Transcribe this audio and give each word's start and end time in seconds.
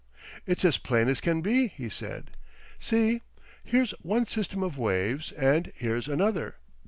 "It's 0.47 0.65
as 0.65 0.79
plain 0.79 1.07
as 1.09 1.21
can 1.21 1.41
be," 1.41 1.67
he 1.67 1.87
said. 1.87 2.31
"See, 2.79 3.21
here's 3.63 3.91
one 4.01 4.25
system 4.25 4.63
of 4.63 4.75
waves 4.79 5.31
and 5.33 5.71
here's 5.77 6.07
another! 6.07 6.55